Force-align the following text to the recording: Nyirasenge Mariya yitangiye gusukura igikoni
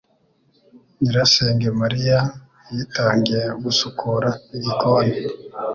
Nyirasenge 0.99 1.67
Mariya 1.81 2.17
yitangiye 2.75 3.43
gusukura 3.63 4.29
igikoni 4.55 5.15